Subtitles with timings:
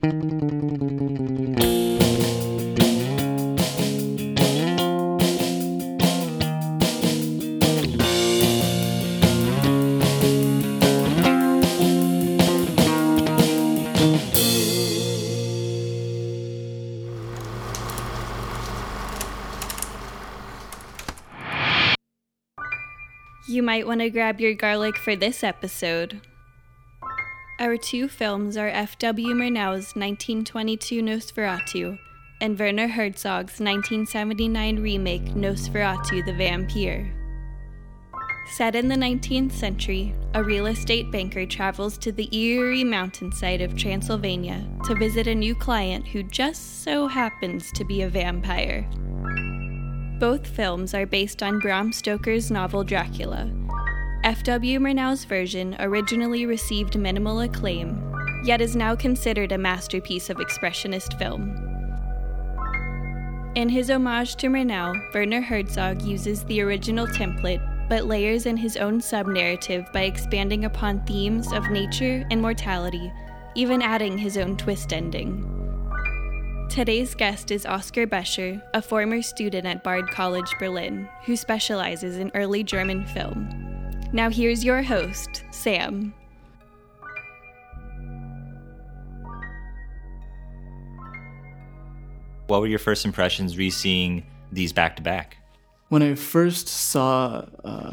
[0.00, 0.10] You
[23.62, 26.20] might want to grab your garlic for this episode.
[27.60, 29.34] Our two films are F.W.
[29.34, 31.98] Murnau's 1922 Nosferatu
[32.40, 37.12] and Werner Herzog's 1979 remake Nosferatu the Vampire.
[38.52, 43.76] Set in the 19th century, a real estate banker travels to the eerie mountainside of
[43.76, 48.88] Transylvania to visit a new client who just so happens to be a vampire.
[50.20, 53.50] Both films are based on Bram Stoker's novel Dracula.
[54.28, 54.78] F.W.
[54.78, 58.12] Murnau's version originally received minimal acclaim,
[58.44, 61.56] yet is now considered a masterpiece of expressionist film.
[63.54, 68.76] In his homage to Murnau, Werner Herzog uses the original template but layers in his
[68.76, 73.10] own sub narrative by expanding upon themes of nature and mortality,
[73.54, 75.42] even adding his own twist ending.
[76.68, 82.30] Today's guest is Oskar Bescher, a former student at Bard College Berlin, who specializes in
[82.34, 83.57] early German film.
[84.10, 86.14] Now, here's your host, Sam.
[92.46, 95.36] What were your first impressions re seeing these back to back?
[95.90, 97.92] When I first saw uh,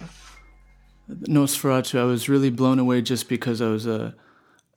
[1.09, 4.16] Nosferatu, I was really blown away just because I was a.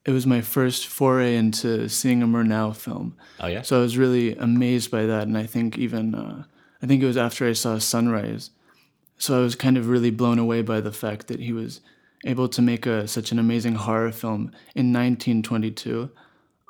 [0.04, 3.16] It was my first foray into seeing a Murnau film.
[3.38, 3.62] Oh yeah.
[3.62, 6.42] So I was really amazed by that, and I think even uh,
[6.82, 8.50] I think it was after I saw Sunrise.
[9.18, 11.80] So I was kind of really blown away by the fact that he was
[12.24, 16.10] able to make a such an amazing horror film in 1922,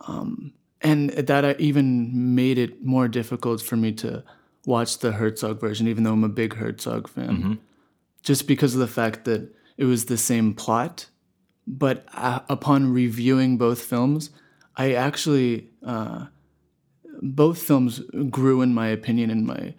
[0.07, 4.23] um, and that even made it more difficult for me to
[4.67, 7.53] watch the Herzog version, even though I'm a big Herzog fan, Mm-hmm.
[8.23, 11.07] just because of the fact that it was the same plot.
[11.67, 14.31] But uh, upon reviewing both films,
[14.77, 16.27] I actually uh,
[17.21, 18.01] both films
[18.31, 19.75] grew in my opinion in my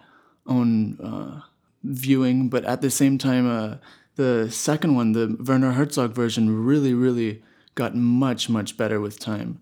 [0.46, 1.41] own uh,
[1.84, 2.50] viewing.
[2.50, 3.78] But at the same time, uh,
[4.16, 7.41] the second one, the Werner Herzog version, really, really
[7.75, 9.59] got much, much better with time.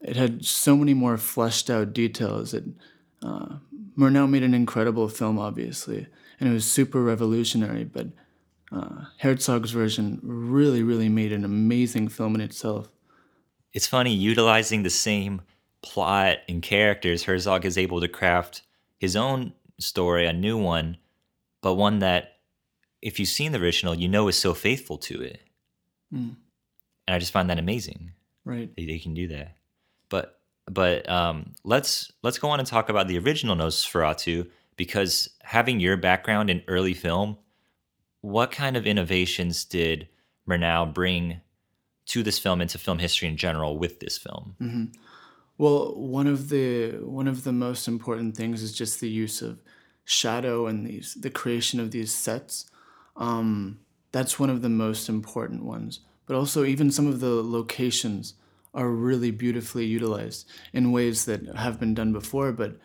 [0.00, 2.54] It had so many more fleshed out details.
[2.54, 2.64] It
[3.22, 3.56] uh,
[3.98, 6.06] Murnau made an incredible film, obviously,
[6.38, 7.84] and it was super revolutionary.
[7.84, 8.08] But
[8.72, 12.90] uh, Herzog's version really, really made an amazing film in itself.
[13.72, 15.42] It's funny utilizing the same
[15.82, 17.24] plot and characters.
[17.24, 18.62] Herzog is able to craft
[18.98, 20.96] his own story, a new one,
[21.62, 22.38] but one that,
[23.02, 25.40] if you've seen the original, you know is so faithful to it.
[26.12, 26.36] Mm.
[27.06, 28.12] And I just find that amazing.
[28.44, 28.74] Right.
[28.76, 29.56] They, they can do that.
[30.08, 30.40] But
[30.70, 35.96] but um, let's let's go on and talk about the original Nosferatu because having your
[35.96, 37.36] background in early film,
[38.20, 40.08] what kind of innovations did
[40.48, 41.40] Murnau bring
[42.06, 44.56] to this film and to film history in general with this film?
[45.58, 49.62] Well, one of the one of the most important things is just the use of
[50.10, 52.70] shadow and these the creation of these sets.
[53.16, 53.78] Um,
[54.12, 56.00] that's one of the most important ones.
[56.26, 58.34] But also, even some of the locations
[58.74, 62.76] are really beautifully utilized in ways that have been done before, but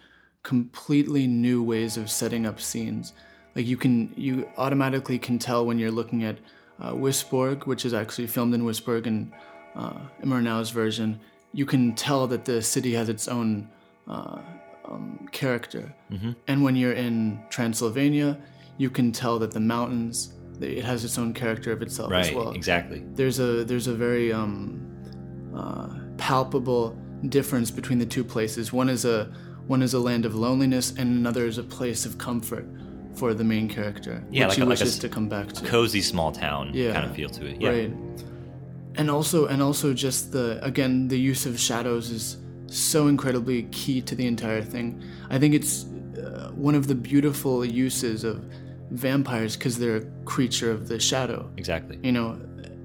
[0.43, 3.13] completely new ways of setting up scenes.
[3.55, 6.37] Like you can, you automatically can tell when you're looking at
[6.79, 9.31] uh, Wisborg, which is actually filmed in Wisborg in
[9.75, 11.19] uh, Murnau's version.
[11.53, 13.69] You can tell that the city has its own
[14.07, 14.39] uh,
[14.89, 15.93] um, character.
[16.47, 18.37] And when you're in Transylvania,
[18.77, 22.35] you can tell that the mountains, it has its own character of itself as Right,
[22.35, 23.03] well exactly.
[23.13, 24.81] there's a there's a very um,
[25.55, 26.97] uh, palpable
[27.29, 28.71] difference between the two places.
[28.73, 29.31] One is a
[29.67, 32.65] one is a land of loneliness, and another is a place of comfort
[33.15, 35.47] for the main character, Yeah, which like he a- like a wishes to come back
[35.53, 35.65] to.
[35.65, 36.93] Cozy small town Yeah.
[36.93, 37.61] kind of feel to it.
[37.61, 37.69] Yeah.
[37.69, 37.93] Right.
[38.97, 42.37] And also and also just the again the use of shadows is
[42.67, 45.03] so incredibly key to the entire thing.
[45.29, 45.85] I think it's
[46.17, 48.43] uh, one of the beautiful uses of
[48.91, 51.99] vampires because they're a creature of the shadow Exactly.
[52.03, 52.39] you know,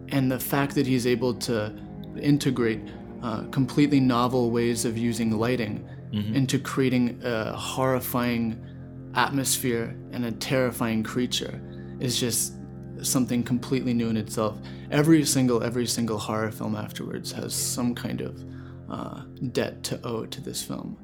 [0.08, 1.72] and the fact that he's able to
[2.20, 2.81] integrate
[3.22, 8.60] uh, completely novel ways of using lighting into creating a horrifying
[9.14, 11.60] atmosphere and a terrifying creature
[12.00, 12.54] is just
[13.02, 14.58] something completely new in itself.
[14.90, 18.43] Every single, every single horror film afterwards has some kind of
[18.90, 19.22] uh,
[19.52, 20.98] debt to owe to this film.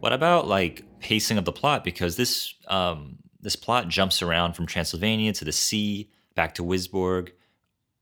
[0.00, 1.84] What about like pacing of the plot?
[1.84, 7.30] Because this um, this plot jumps around from Transylvania to the sea, back to Wisborg.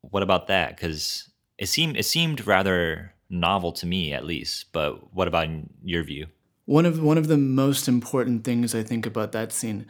[0.01, 0.77] What about that?
[0.77, 1.29] Because
[1.59, 4.73] it seemed it seemed rather novel to me, at least.
[4.73, 6.27] But what about in your view?
[6.67, 9.87] One of one of the most important things I think about that scene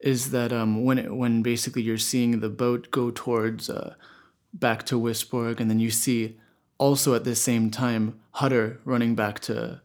[0.00, 3.94] is that um, when it, when basically you're seeing the boat go towards uh,
[4.52, 6.36] back to Wisborg, and then you see
[6.78, 9.80] also at the same time Hutter running back to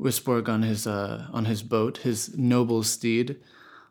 [0.00, 3.36] Wisborg on his uh, on his boat, his noble steed,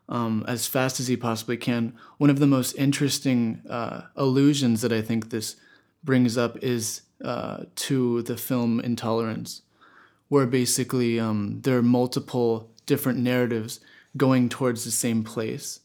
[0.08, 1.92] um, as fast as he possibly can.
[2.16, 5.56] One of the most interesting uh, allusions that I think this
[6.02, 9.62] brings up is uh, to the film Intolerance,
[10.28, 13.80] where basically um, there are multiple different narratives
[14.16, 15.80] going towards the same place,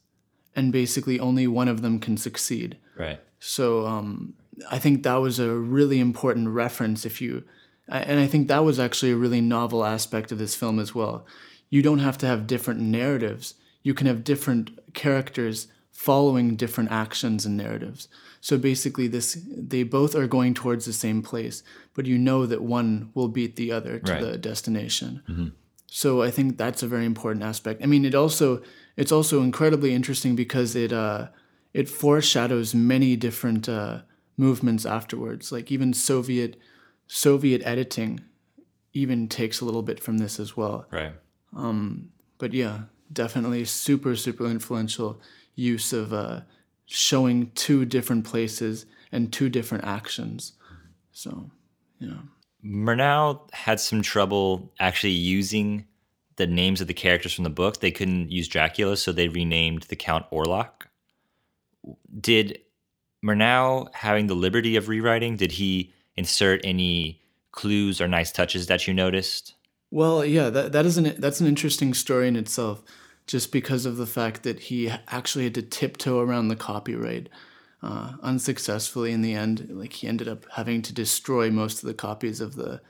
[0.56, 2.78] and basically only one of them can succeed.
[2.98, 3.20] Right.
[3.40, 4.36] So um,
[4.70, 7.06] I think that was a really important reference.
[7.06, 7.44] If you,
[7.88, 11.26] and I think that was actually a really novel aspect of this film as well.
[11.70, 13.56] You don't have to have different narratives.
[13.82, 18.08] You can have different characters following different actions and narratives.
[18.42, 21.64] So basically, this they both are going towards the same place,
[21.94, 24.22] but you know that one will beat the other to Right.
[24.22, 25.22] the destination.
[25.88, 27.84] So I think that's a very important aspect.
[27.84, 28.62] I mean, it also
[28.98, 31.28] it's also incredibly interesting because it uh,
[31.74, 34.02] it foreshadows many different uh,
[34.38, 35.52] movements afterwards.
[35.52, 36.60] Like even Soviet
[37.08, 38.22] Soviet editing
[38.94, 40.86] even takes a little bit from this as well.
[40.92, 41.14] Right.
[42.38, 42.82] But yeah,
[43.12, 45.22] definitely super super influential
[45.56, 46.42] use of uh,
[46.86, 50.54] showing two different places and two different actions.
[51.12, 51.50] So
[52.00, 52.20] yeah.
[52.66, 55.86] Murnau had some trouble actually using
[56.38, 57.80] the names of the characters from the book.
[57.80, 60.88] They couldn't use Dracula, so they renamed the Count Orlok.
[62.20, 62.60] Did
[63.24, 67.22] Murnau, having the liberty of rewriting, did he insert any
[67.52, 69.56] clues or nice touches that you noticed?
[69.92, 72.84] Well, yeah, that that is an that's an interesting story in itself,
[73.28, 77.30] just because of the fact that he actually had to tiptoe around the copyright
[77.84, 79.68] uh, unsuccessfully in the end.
[79.70, 82.82] Like he ended up having to destroy most of the copies of the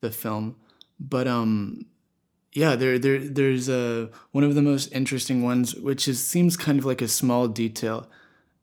[0.00, 0.56] the film.
[0.98, 1.86] But um,
[2.52, 6.78] yeah, there there there's a one of the most interesting ones, which is seems kind
[6.78, 8.08] of like a small detail,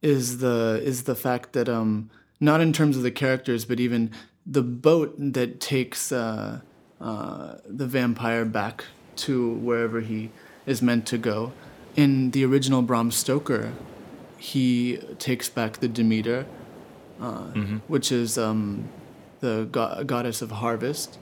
[0.03, 2.09] is the is the fact that um
[2.39, 4.11] not in terms of the characters, but even
[4.45, 6.59] the boat that takes uh,
[6.99, 8.83] uh, the vampire back
[9.15, 10.29] to wherever he
[10.65, 11.53] is meant to go.
[11.95, 13.71] In the original Bram Stoker,
[14.37, 16.45] he takes back the Demeter,
[17.21, 17.43] uh,
[17.87, 18.89] which is um,
[19.39, 21.17] the go- goddess of harvest.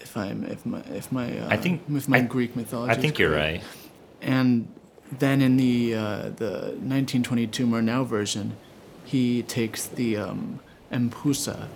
[0.00, 2.92] If I'm if my if my uh, I think- if my I- Greek mythology.
[2.92, 3.60] I think you're right.
[4.22, 4.68] And
[5.10, 8.56] then in the uh, the 1922 Murnau version,
[9.04, 10.60] he takes the um,
[10.92, 11.68] Empusa,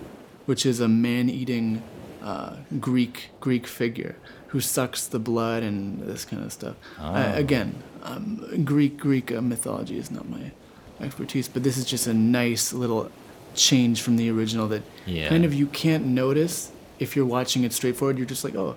[0.45, 1.81] which is a man-eating
[2.21, 4.15] uh, Greek Greek figure
[4.47, 6.75] who sucks the blood and this kind of stuff.
[6.99, 10.51] Uh, again, um, Greek Greek uh, mythology is not my
[11.01, 13.11] expertise, but this is just a nice little
[13.55, 15.27] change from the original that Yeah.
[15.29, 18.17] kind of you can't notice if you're watching it straightforward.
[18.17, 18.75] You're just like, oh,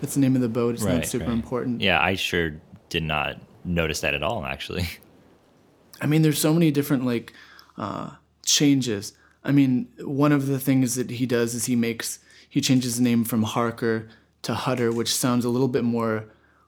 [0.00, 0.74] that's the name of the boat.
[0.74, 1.32] It's Right, not super right.
[1.34, 1.80] important.
[1.82, 2.54] Yeah, I sure
[2.88, 4.88] did not notice that at all, actually.
[6.00, 7.32] I mean, there's so many different like
[7.76, 8.10] uh,
[8.44, 9.12] changes.
[9.44, 12.18] I mean, one of the things that he does is he makes
[12.48, 14.08] he changes the name from Harker
[14.42, 16.24] to Hutter, which sounds a little bit more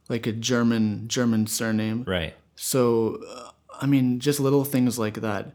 [0.08, 2.04] like a German German surname.
[2.06, 2.34] Right.
[2.54, 3.50] So, uh,
[3.80, 5.52] I mean, just little things like that.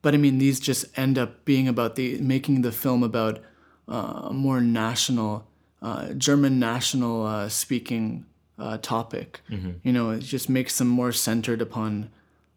[0.00, 3.40] But I mean, these just end up being about the making the film about
[3.88, 5.48] uh, more national,
[5.82, 8.24] uh, German national uh, speaking
[8.58, 9.40] uh, topic.
[9.82, 12.10] You know, it just makes them more centered upon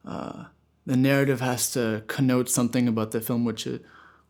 [0.06, 0.46] uh,
[0.86, 3.80] the narrative has to connote something about the film, which is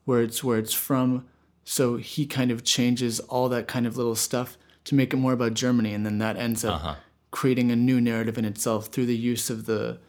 [0.06, 1.26] where it's where it's from.
[1.64, 5.34] So he kind of changes all that kind of little stuff to make it more
[5.34, 6.98] about Germany, and then that ends up
[7.30, 10.00] creating a new narrative in itself through the use of the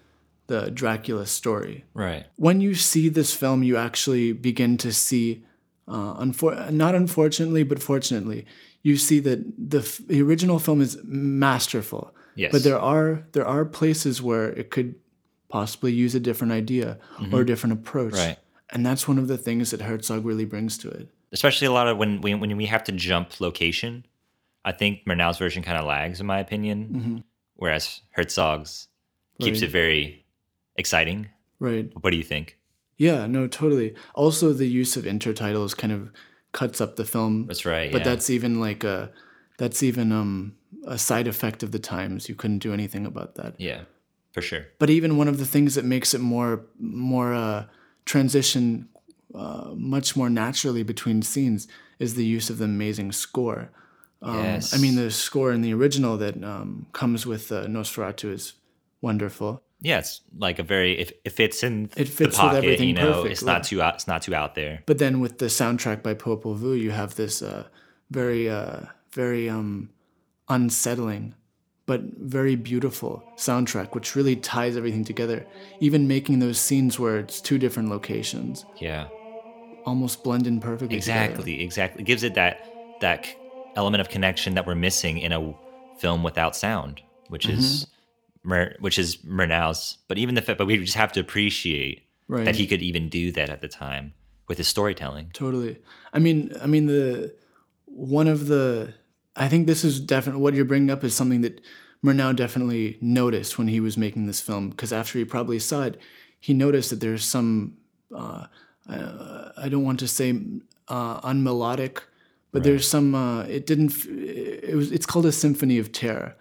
[0.48, 1.84] the Dracula story.
[1.94, 2.26] Right.
[2.36, 5.44] When you see this film, you actually begin to see,
[5.88, 8.46] uh, unfor- not unfortunately, but fortunately,
[8.82, 12.14] you see that the, f- the original film is masterful.
[12.34, 12.52] Yes.
[12.52, 14.94] But there are there are places where it could
[15.48, 16.98] possibly use a different idea
[17.30, 18.14] or a different approach.
[18.14, 18.38] Right.
[18.70, 21.08] And that's one of the things that Herzog really brings to it.
[21.32, 24.06] especially a lot of when when, when we have to jump location.
[24.64, 27.24] I think Murnau's version kind of lags, in my opinion,
[27.56, 28.88] whereas Herzog's
[29.40, 29.68] keeps Right.
[29.68, 30.24] it very
[30.76, 31.28] exciting.
[31.58, 31.90] Right.
[32.00, 32.56] What do you think?
[33.02, 33.96] Yeah, no, totally.
[34.14, 36.12] Also, the use of intertitles kind of
[36.52, 37.46] cuts up the film.
[37.48, 37.90] That's right.
[37.90, 38.04] But yeah.
[38.04, 39.10] that's even like a
[39.58, 40.54] that's even um
[40.86, 42.28] a side effect of the times.
[42.28, 43.54] You couldn't do anything about that.
[43.58, 43.80] yeah,
[44.30, 44.66] for sure.
[44.78, 47.64] But even one of the things that makes it more more uh,
[48.04, 48.88] transition
[49.34, 51.66] uh, much more naturally between scenes
[51.98, 53.72] is the use of the amazing score.
[54.20, 54.72] Um, yes.
[54.72, 58.52] I mean, the score in the original that um, comes with uh, Nosferatu is
[59.00, 59.64] wonderful.
[59.82, 62.94] Yeah, it's like a very if it fits in It fits the pocket, everything you
[62.94, 64.82] know, perfect, it's not too out it's not too out there.
[64.86, 67.64] But then with the soundtrack by Popol Vuh, you have this uh,
[68.10, 69.90] very, uh, very um,
[70.48, 71.34] unsettling,
[71.86, 75.46] but very beautiful soundtrack, which really ties everything together.
[75.80, 79.08] Even making those scenes where it's two different locations Yeah.
[79.84, 81.00] almost blend in perfectly.
[81.00, 81.20] together.
[81.24, 82.02] Exactly, exactly.
[82.02, 82.64] It gives it that
[83.00, 83.26] that
[83.74, 85.54] element of connection that we're missing in a
[85.98, 87.91] film without sound, which is Mm-hmm.
[88.44, 89.98] Mer, which is Murnau's.
[90.08, 92.44] But even the fact, but we just have to appreciate Right.
[92.46, 94.14] that he could even do that at the time
[94.48, 95.30] with his storytelling.
[95.34, 95.78] Totally.
[96.14, 97.34] I mean, I mean the
[97.84, 98.94] one of the
[99.36, 101.60] I think this is definitely what you're bringing up is something that
[102.04, 106.00] Murnau definitely noticed when he was making this film because after he probably saw it,
[106.40, 107.76] he noticed that there's some
[108.14, 108.46] uh,
[108.88, 110.38] uh, I don't want to say
[110.88, 111.98] uh, unmelodic,
[112.50, 116.34] but there's some uh, it didn't it was it's called a symphony of terror,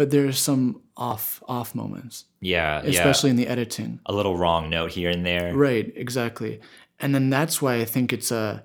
[0.00, 3.32] but there's some off off moments, Yeah, especially yeah.
[3.32, 4.00] in the editing.
[4.06, 5.54] A little wrong note here and there.
[5.54, 6.58] Right, exactly.
[7.00, 8.60] And then that's why I think it's uh,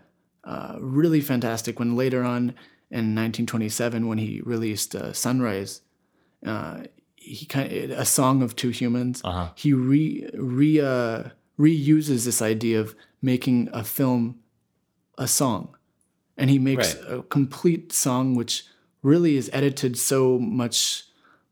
[0.46, 2.56] uh, really fantastic when later on
[2.90, 5.82] in 1927, when he released uh, Sunrise,
[6.46, 6.84] uh,
[7.18, 9.20] he kind of, a song of two humans.
[9.26, 9.50] Uh-huh.
[9.56, 11.24] He re re uh,
[11.60, 14.40] reuses this idea of making a film
[15.18, 15.76] a song,
[16.38, 17.20] and he makes Right.
[17.20, 18.64] a complete song which
[19.02, 21.04] really is edited so much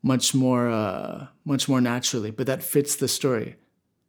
[0.03, 3.55] much more uh, much more naturally, but that fits the story.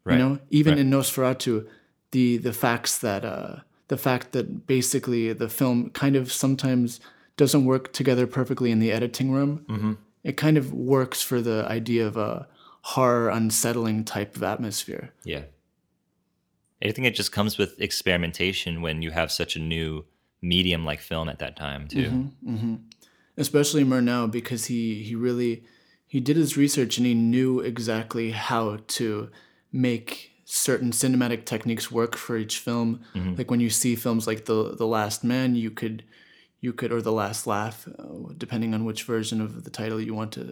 [0.05, 0.19] Right.
[0.19, 0.81] You know, even Right.
[0.81, 1.67] in Nosferatu,
[2.11, 7.01] the the facts that uh, the fact that basically the film kind of sometimes
[7.37, 9.65] doesn't work together perfectly in the editing room.
[9.69, 9.93] Mm-hmm.
[10.23, 12.47] It kind of works for the idea of a
[12.83, 15.13] horror, unsettling type of atmosphere.
[15.25, 15.45] Yeah.
[16.83, 20.05] I think it just comes with experimentation when you have such a new
[20.43, 22.31] medium like film at that time too.
[22.47, 22.75] Mm-hmm.
[23.37, 25.65] especially Murnau because he he really
[26.15, 29.29] he did his research and he knew exactly how to
[29.73, 33.01] make certain cinematic techniques work for each film.
[33.39, 36.05] Like when you see films like the the Last Man, you could
[36.61, 40.15] you could or the Last Laugh, uh, depending on which version of the title you
[40.15, 40.45] want to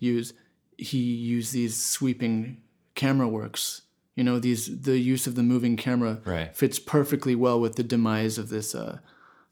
[0.00, 0.32] use.
[0.76, 0.98] He
[1.36, 2.56] used these sweeping
[2.96, 3.82] camera works.
[4.16, 6.50] You know, these the use of the moving camera Right.
[6.56, 8.98] fits perfectly well with the demise of this uh,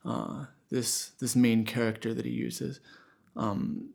[0.04, 2.80] uh, this this main character that he uses.
[3.37, 3.90] Um,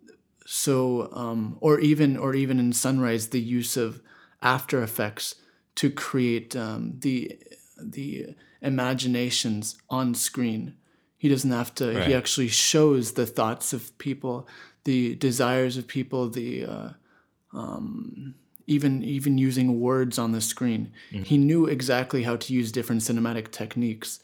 [0.51, 4.01] so, um, or even or even in Sunrise, the use of
[4.41, 5.35] After Effects
[5.75, 7.39] to create um, the
[7.79, 10.73] the imaginations on screen.
[11.19, 11.93] He doesn't have to.
[11.93, 12.07] Right.
[12.07, 14.47] He actually shows the thoughts of people,
[14.85, 16.89] the desires of people, the uh,
[17.53, 18.33] um,
[18.65, 20.91] even even using words on the screen.
[21.11, 24.19] He knew exactly how to use different cinematic techniques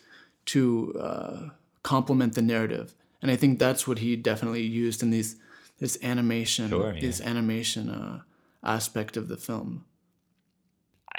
[0.46, 1.50] to uh,
[1.84, 5.36] complement the narrative, and I think that's what he definitely used in these
[5.79, 7.01] this animation, Sure, yeah.
[7.01, 8.22] this animation uh,
[8.63, 9.86] aspect of the film.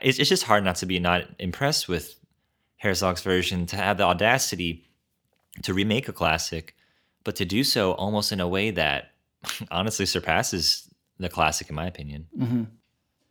[0.02, 2.16] It's, it's just hard not to be not impressed with
[2.78, 4.84] Herzog's version to have the audacity
[5.62, 6.74] to remake a classic,
[7.24, 9.12] but to do so almost in a way that
[9.70, 12.26] honestly surpasses the classic, in my opinion.
[12.38, 12.64] Mm-hmm.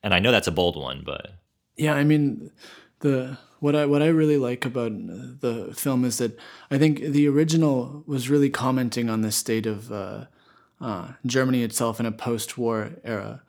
[0.03, 1.32] And I know that's a bold one, but
[1.75, 2.51] Yeah, I mean,
[3.00, 6.38] the what I what I really like about the film is that
[6.70, 10.25] I think the original was really commenting on the state of uh,
[10.82, 13.41] uh, Germany itself in a post-war era.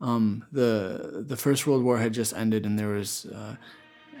[0.00, 3.56] Um, the the First World War had just ended, and there was uh,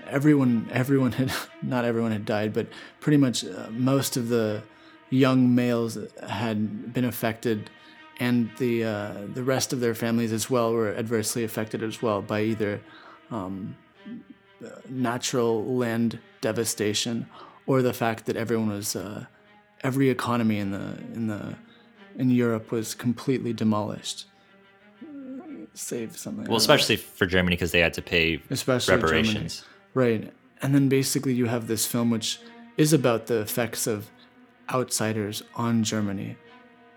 [0.06, 2.66] everyone everyone had not everyone had died, but
[3.00, 4.62] pretty much uh, most of the
[5.08, 7.70] young males had been affected,
[8.18, 12.20] and the uh, the rest of their families as well were adversely affected as well
[12.20, 12.80] by either
[13.30, 13.76] um,
[14.88, 17.26] natural land devastation
[17.66, 19.24] or the fact that everyone was uh,
[19.82, 21.56] every economy in the in the
[22.16, 24.26] in Europe was completely demolished.
[25.74, 26.46] Save something.
[26.46, 29.04] well, especially for Germany because they had to pay especially Germany.
[29.04, 29.64] reparations.
[29.94, 30.32] Right.
[30.62, 32.40] And then basically you have this film which
[32.76, 34.10] is about the effects of
[34.72, 36.36] outsiders on Germany.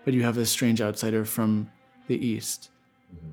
[0.04, 1.70] But you have a strange outsider from
[2.08, 2.70] the East,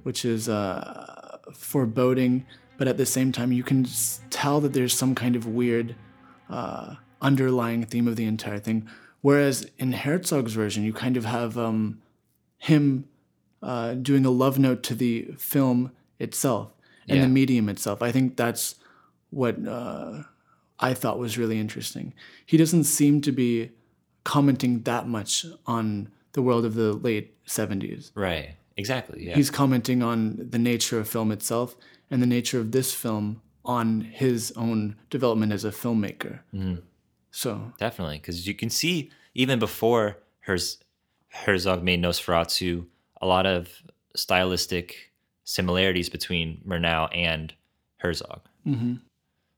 [0.03, 2.45] which is uh, foreboding,
[2.77, 3.85] but at the same time you can
[4.29, 5.95] tell that there's some kind of weird
[6.49, 8.87] uh, underlying theme of the entire thing.
[9.21, 12.01] Whereas in Herzog's version, you kind of have um,
[12.57, 13.05] him
[13.61, 16.71] uh, doing a love note to the film itself
[17.07, 17.23] and Yeah.
[17.23, 18.01] the medium itself.
[18.01, 18.75] I think that's
[19.29, 20.23] what uh,
[20.79, 22.13] I thought was really interesting.
[22.45, 23.71] He doesn't seem to be
[24.23, 28.11] commenting that much on the world of the late 70s.
[28.15, 28.55] Right.
[28.77, 29.25] Exactly.
[29.27, 29.35] Yeah.
[29.35, 31.75] He's commenting on the nature of film itself
[32.09, 36.39] and the nature of this film on his own development as a filmmaker.
[37.31, 40.77] So, Definitely, because you can see even before Herz-
[41.29, 42.85] Herzog made Nosferatu,
[43.21, 43.69] a lot of
[44.15, 45.11] stylistic
[45.45, 47.53] similarities between Murnau and
[47.97, 48.41] Herzog.
[48.63, 48.95] hmm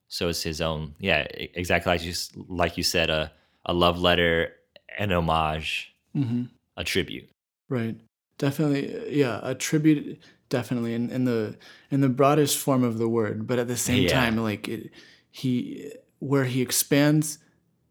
[0.08, 1.26] So it's his own, yeah,
[1.56, 2.14] exactly like you
[2.48, 3.32] like you said, a
[3.66, 4.54] a love letter,
[4.98, 6.44] an homage, hmm
[6.78, 7.30] a tribute.
[7.70, 7.96] Right.
[8.38, 8.96] Definitely.
[8.96, 9.40] uh, Yeah.
[9.44, 10.20] A tribute.
[10.50, 11.58] Definitely in, in the
[11.90, 14.10] in the broadest form of the word, but at the same Yeah.
[14.22, 14.92] time, like it,
[15.32, 17.40] he where he expands,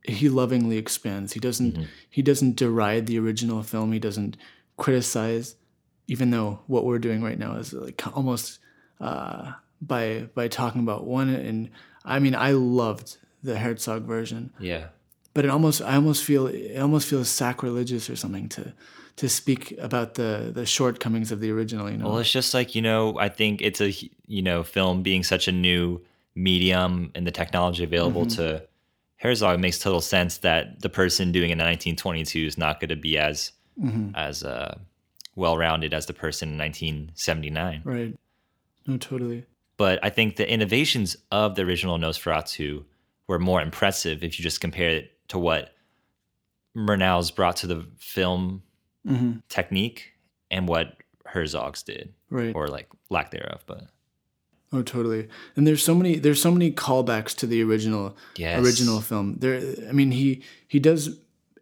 [0.04, 1.32] he lovingly expands.
[1.32, 3.92] He doesn't he doesn't deride the original film.
[3.92, 4.36] He doesn't
[4.76, 5.54] criticize,
[6.08, 8.58] even though what we're doing right now is like almost
[9.00, 11.28] uh, by by talking about one.
[11.28, 11.70] And
[12.04, 14.88] I mean, I loved the Herzog version Yeah,
[15.34, 18.72] but it almost I almost feel it almost feels sacrilegious or something to
[19.16, 21.90] to speak about the the shortcomings of the original.
[21.90, 23.92] You know, Well, it's just like, you know, I think it's a,
[24.26, 26.00] you know, film being such a new
[26.34, 28.66] medium and the technology available to
[29.22, 32.96] Herzog makes total sense that the person doing it in 1922 is not going to
[32.96, 33.52] be as,
[34.14, 34.76] as uh,
[35.36, 37.82] well rounded as the person in 1979.
[37.84, 38.18] right?
[38.86, 39.46] No, totally.
[39.76, 42.84] But I think the innovations of the original Nosferatu
[43.28, 45.70] were more impressive if you just compare it to what
[46.76, 48.62] Murnau's brought to the film
[49.06, 50.12] hmm technique
[50.50, 52.54] and what Herzog's did, Right.
[52.54, 53.62] or like lack thereof.
[53.66, 53.84] But
[54.72, 55.28] Oh, totally.
[55.56, 58.64] And there's so many there's so many callbacks to the original Yes.
[58.64, 59.36] original film.
[59.38, 61.18] There, I mean, he he does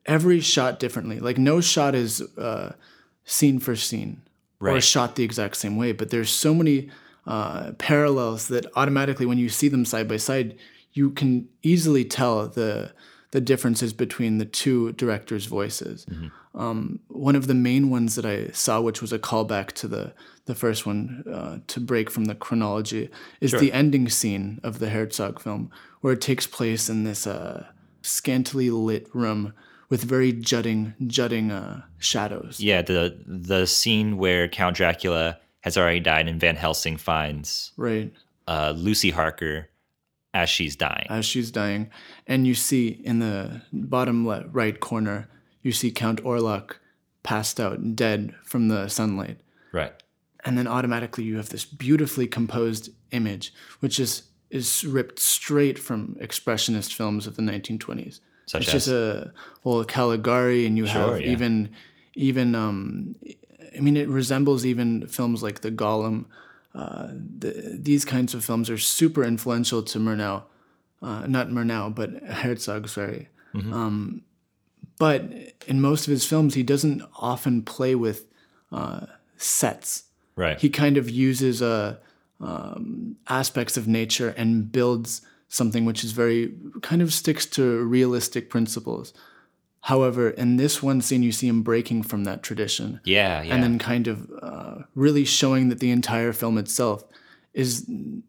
[0.07, 1.19] every shot differently.
[1.21, 2.75] Like no shot is uh,
[3.25, 4.23] scene for scene
[4.61, 5.93] or shot the exact same way.
[5.93, 6.91] But there's so many
[7.27, 10.57] uh, parallels that automatically, when you see them side by side,
[10.93, 12.93] you can easily tell the
[13.33, 16.07] the differences between the two directors' voices.
[16.55, 20.13] Um, one of the main ones that I saw, which was a callback to the
[20.47, 23.09] the first one, uh, to break from the chronology,
[23.41, 25.71] is the ending scene of the Herzog film,
[26.01, 27.67] where it takes place in this uh,
[28.03, 29.53] scantily lit room
[29.91, 32.59] with very jutting, jutting uh, shadows.
[32.59, 38.13] Yeah, the the scene where Count Dracula has already died and Van Helsing finds Right.
[38.49, 39.69] uh, Lucy Harker
[40.33, 41.07] as she's dying.
[41.11, 41.91] as she's dying,
[42.27, 45.29] and you see in the bottom right corner,
[45.63, 46.77] you see Count Orlok
[47.23, 49.39] passed out, dead from the sunlight,
[49.73, 49.93] right.
[50.45, 56.17] and then automatically you have this beautifully composed image, which is is ripped straight from
[56.21, 58.19] expressionist films of the 1920s.
[58.47, 61.31] Such it's as just a well Caligari, and you Sure, have yeah.
[61.33, 61.71] even
[62.15, 63.15] even um,
[63.77, 66.27] I mean it resembles even films like the Golem.
[66.75, 70.45] Uh, the, these kinds of films are super influential to Murnau,
[71.03, 72.89] uh, not Murnau, but Herzog.
[72.89, 73.73] Sorry, Mm-hmm.
[73.73, 74.23] um,
[74.97, 75.25] but
[75.67, 78.27] in most of his films, he doesn't often play with
[78.71, 79.07] uh,
[79.37, 80.05] sets
[80.37, 80.61] right.
[80.61, 81.97] he kind of uses uh,
[82.41, 86.53] um, aspects of nature and builds something which is very
[86.83, 89.13] kind of sticks to realistic principles.
[89.83, 93.55] However, in this one scene, you see him breaking from that tradition yeah, yeah.
[93.55, 97.05] and then kind of uh, really showing that the entire film itself
[97.55, 98.23] is n-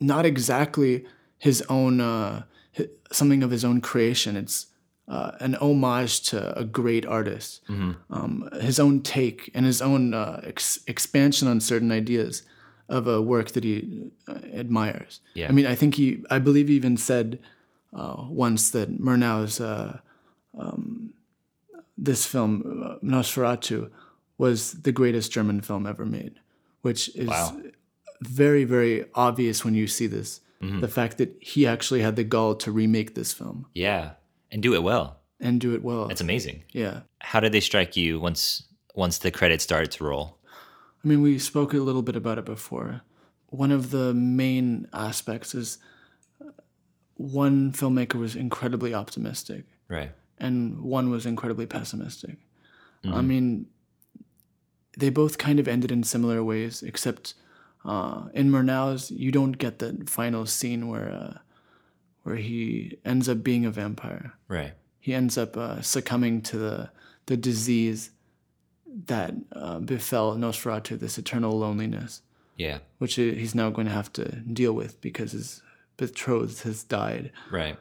[0.00, 1.04] not exactly
[1.38, 2.42] his own uh,
[2.76, 4.36] hi- something of his own creation.
[4.36, 4.66] It's
[5.06, 7.62] uh, an homage to a great artist,
[8.10, 12.42] um, his own take and his own uh, ex- expansion on certain ideas
[12.88, 15.20] of a work that he uh, admires.
[15.34, 15.48] Yeah.
[15.48, 17.38] I mean, I think he, I believe, he even said
[17.94, 20.00] uh, once that Murnau's uh,
[20.56, 21.12] um,
[21.96, 23.90] this film uh, Nosferatu
[24.38, 26.34] was the greatest German film ever made,
[26.82, 27.60] which is Wow.
[28.20, 30.40] very, very obvious when you see this.
[30.62, 30.80] Mm-hmm.
[30.80, 34.12] The fact that he actually had the gall to remake this film yeah,
[34.50, 35.20] and do it well.
[35.40, 36.08] and do it well.
[36.08, 36.64] It's amazing.
[36.72, 37.00] yeah.
[37.20, 40.38] How did they strike you once once the credits started to roll?
[41.04, 43.02] I mean, we spoke a little bit about it before.
[43.50, 45.78] One of the main aspects is
[46.44, 46.50] uh,
[47.14, 50.10] one filmmaker was incredibly optimistic Right.
[50.40, 52.36] And one was incredibly pessimistic.
[53.04, 53.14] Mm-hmm.
[53.14, 53.66] I mean,
[54.98, 57.34] they both kind of ended in similar ways, except
[57.84, 61.38] uh, in Murnau's, you don't get that final scene where uh,
[62.24, 64.34] where he ends up being a vampire.
[64.48, 64.72] Right.
[65.00, 66.90] He ends up uh, succumbing to the
[67.26, 68.10] the disease
[69.06, 72.22] that uh, befell Nosferatu, this eternal loneliness,
[72.56, 72.78] Yeah.
[72.98, 75.62] which he's now going to have to deal with because his
[75.98, 77.30] betrothed has died.
[77.50, 77.76] Right.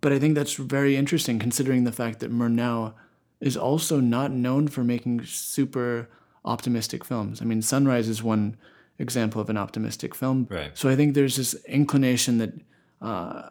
[0.00, 2.94] But I think that's very interesting considering the fact that Murnau
[3.40, 6.08] is also not known for making super
[6.44, 7.40] optimistic films.
[7.42, 8.56] I mean, Sunrise is one
[8.98, 10.46] example of an optimistic film.
[10.50, 10.76] Right.
[10.76, 12.52] So I think there's this inclination that
[13.00, 13.48] uh,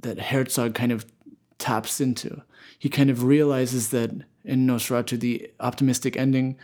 [0.00, 1.06] that Herzog kind of
[1.58, 2.42] taps into.
[2.78, 4.10] He kind of realizes that
[4.44, 6.56] in Nosferatu, the optimistic ending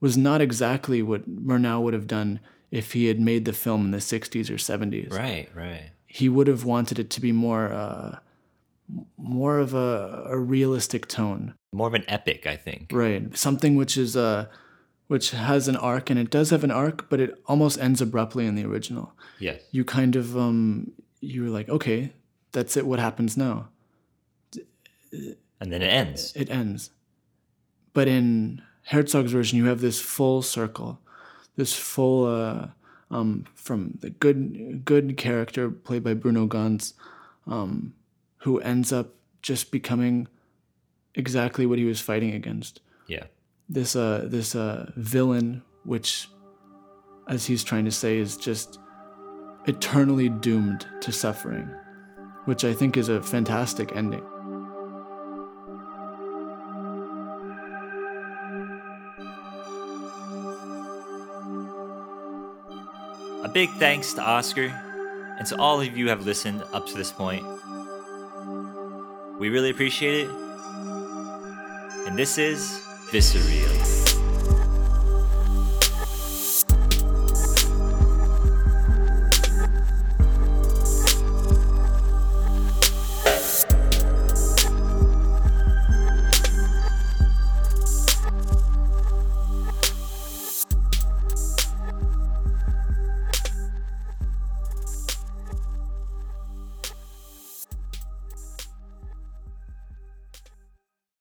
[0.00, 3.90] was not exactly what Murnau would have done if he had made the film in
[3.92, 5.48] the 60s or 70s Right.
[5.54, 5.90] Right.
[6.06, 8.18] he would have wanted it to be more uh,
[9.16, 12.90] more of a, a realistic tone More of an epic, I think.
[12.92, 14.46] right something which is uh,
[15.06, 18.46] which has an arc and it does have an arc, but it almost ends abruptly
[18.46, 19.12] in the original.
[19.38, 19.60] Yes.
[19.70, 22.12] You kind of um you're like, okay,
[22.52, 22.86] that's it.
[22.86, 23.68] What happens now?
[25.60, 26.32] And then it ends.
[26.36, 26.90] It ends.
[27.92, 30.98] But in Herzog's version, you have this full circle,
[31.56, 32.68] this full uh,
[33.10, 36.94] um, from the good good character played by Bruno Ganz,
[37.46, 37.94] um,
[38.44, 40.28] who ends up just becoming
[41.14, 42.82] exactly what he was fighting against.
[43.08, 43.24] Yeah.
[43.70, 46.28] This uh this uh villain, which,
[47.26, 48.78] as he's trying to say, is just
[49.66, 51.70] eternally doomed to suffering,
[52.44, 54.22] which I think is a fantastic ending.
[63.42, 64.66] A big thanks to Oscar
[65.38, 67.46] and to all of you who have listened up to this point.
[69.44, 70.30] We really appreciate it.
[72.06, 72.80] And this is
[73.10, 73.93] Viscereal.